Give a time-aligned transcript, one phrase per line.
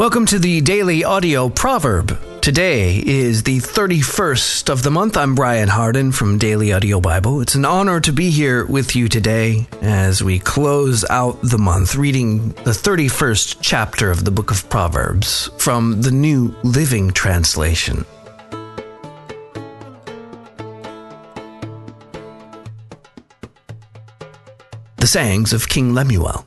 [0.00, 2.18] Welcome to the daily audio proverb.
[2.40, 5.14] Today is the 31st of the month.
[5.14, 7.42] I'm Brian Hardin from Daily Audio Bible.
[7.42, 11.96] It's an honor to be here with you today as we close out the month
[11.96, 18.06] reading the 31st chapter of the book of Proverbs from the New Living Translation.
[24.96, 26.46] The sayings of King Lemuel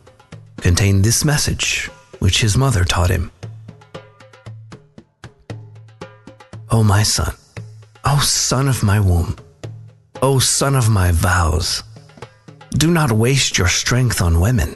[0.57, 1.91] contain this message
[2.23, 3.29] which his mother taught him.
[6.73, 7.35] O my son,
[8.03, 9.35] O son of my womb,
[10.23, 11.83] O son of my vows,
[12.71, 14.75] do not waste your strength on women,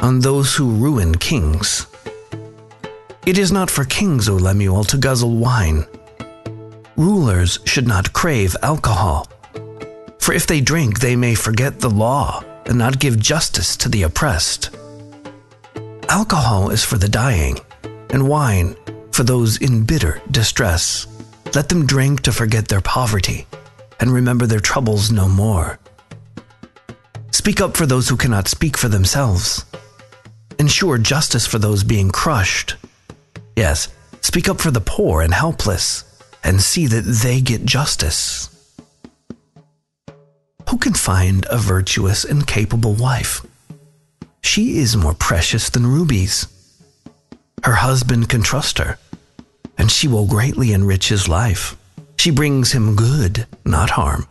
[0.00, 1.86] on those who ruin kings.
[3.26, 5.86] It is not for kings, O Lemuel, to guzzle wine.
[6.96, 9.28] Rulers should not crave alcohol,
[10.18, 14.02] for if they drink, they may forget the law and not give justice to the
[14.02, 14.70] oppressed.
[16.08, 17.60] Alcohol is for the dying,
[18.10, 18.74] and wine
[19.14, 21.06] for those in bitter distress.
[21.54, 23.46] Let them drink to forget their poverty
[24.00, 25.78] and remember their troubles no more.
[27.30, 29.64] Speak up for those who cannot speak for themselves.
[30.58, 32.74] Ensure justice for those being crushed.
[33.54, 33.88] Yes,
[34.20, 36.02] speak up for the poor and helpless
[36.42, 38.50] and see that they get justice.
[40.70, 43.46] Who can find a virtuous and capable wife?
[44.42, 46.48] She is more precious than rubies.
[47.62, 48.98] Her husband can trust her
[49.84, 51.76] and she will greatly enrich his life.
[52.16, 54.26] She brings him good, not harm,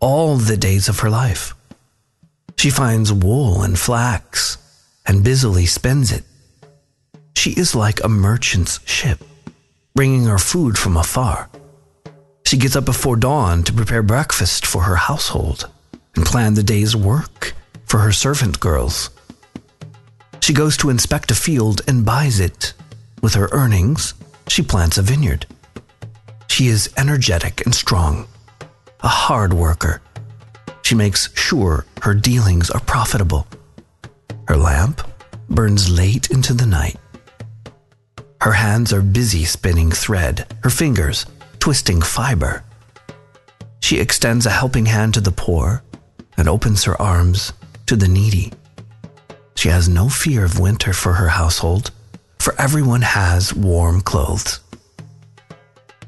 [0.00, 1.54] all the days of her life.
[2.58, 4.58] She finds wool and flax
[5.06, 6.24] and busily spends it.
[7.34, 9.24] She is like a merchant's ship,
[9.94, 11.48] bringing her food from afar.
[12.44, 15.70] She gets up before dawn to prepare breakfast for her household
[16.16, 17.54] and plan the day's work
[17.86, 19.08] for her servant girls.
[20.40, 22.74] She goes to inspect a field and buys it.
[23.22, 24.12] With her earnings,
[24.52, 25.46] she plants a vineyard.
[26.46, 28.26] She is energetic and strong,
[29.00, 30.02] a hard worker.
[30.82, 33.46] She makes sure her dealings are profitable.
[34.46, 35.00] Her lamp
[35.48, 36.96] burns late into the night.
[38.42, 41.24] Her hands are busy spinning thread, her fingers
[41.58, 42.62] twisting fiber.
[43.80, 45.82] She extends a helping hand to the poor
[46.36, 47.54] and opens her arms
[47.86, 48.52] to the needy.
[49.54, 51.90] She has no fear of winter for her household
[52.42, 54.58] for everyone has warm clothes.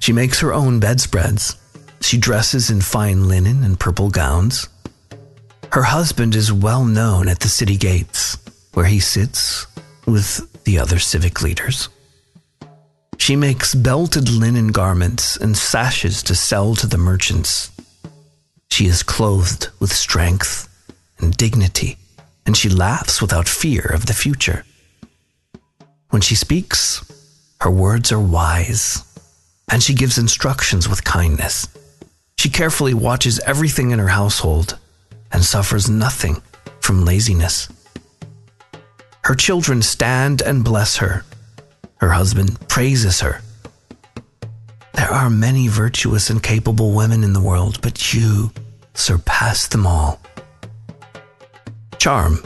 [0.00, 1.56] She makes her own bedspreads.
[2.00, 4.69] She dresses in fine linen and purple gowns.
[5.71, 8.37] Her husband is well known at the city gates,
[8.73, 9.69] where he sits
[10.06, 11.89] with the other civic leaders.
[13.19, 17.71] She makes belted linen garments and sashes to sell to the merchants.
[18.73, 20.69] She is clothed with strength
[21.21, 21.97] and dignity,
[22.44, 24.65] and she laughs without fear of the future.
[26.15, 27.05] When she speaks,
[27.61, 29.03] her words are wise,
[29.69, 31.67] and she gives instructions with kindness.
[32.39, 34.79] She carefully watches everything in her household
[35.33, 36.41] and suffers nothing
[36.79, 37.69] from laziness.
[39.25, 41.25] Her children stand and bless her.
[41.97, 43.41] Her husband praises her.
[44.93, 48.53] There are many virtuous and capable women in the world, but you
[48.95, 50.21] surpass them all.
[51.99, 52.39] Charm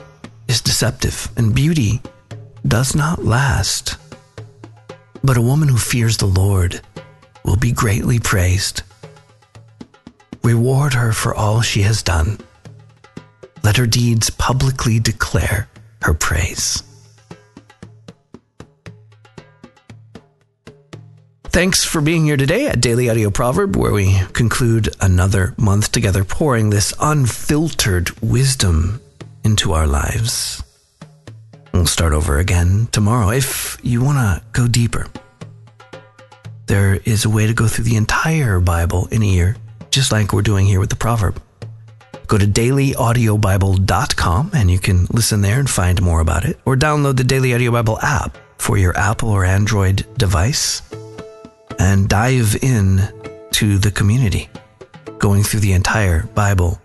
[0.49, 2.01] is deceptive, and beauty
[2.69, 3.97] does not last.
[5.25, 6.81] But a woman who fears the Lord
[7.45, 8.83] will be greatly praised.
[10.43, 12.39] Reward her for all she has done.
[13.65, 15.69] Let her deeds publicly declare
[16.03, 16.83] her praise.
[21.45, 26.23] Thanks for being here today at Daily Audio Proverb, where we conclude another month together,
[26.23, 29.01] pouring this unfiltered wisdom
[29.43, 30.62] into our lives.
[31.78, 33.31] We'll start over again tomorrow.
[33.31, 35.06] If you want to go deeper,
[36.66, 39.55] there is a way to go through the entire Bible in a year,
[39.89, 41.41] just like we're doing here with the proverb.
[42.27, 47.16] Go to dailyaudiobible.com and you can listen there and find more about it, or download
[47.16, 50.83] the Daily Audio Bible app for your Apple or Android device
[51.78, 53.09] and dive in
[53.53, 54.51] to the community,
[55.21, 56.80] going through the entire Bible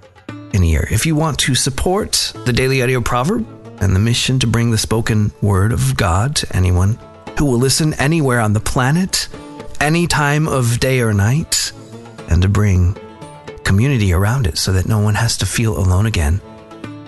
[0.53, 0.87] in a year.
[0.91, 4.77] If you want to support the Daily Audio Proverb, and the mission to bring the
[4.77, 6.97] spoken word of God to anyone
[7.37, 9.27] who will listen anywhere on the planet,
[9.79, 11.71] any time of day or night,
[12.29, 12.97] and to bring
[13.63, 16.39] community around it so that no one has to feel alone again.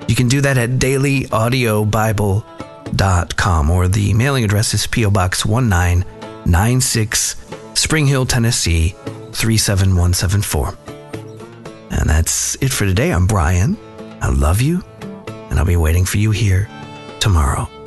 [0.08, 5.12] You can do that at dailyaudiobible.com or the mailing address is P.O.
[5.12, 7.36] Box 1996,
[7.74, 8.96] Spring Hill, Tennessee
[9.32, 10.78] 37174.
[11.92, 13.12] And that's it for today.
[13.12, 13.78] I'm Brian.
[14.22, 14.84] I love you
[15.56, 16.68] and I'll be waiting for you here
[17.22, 17.85] tomorrow.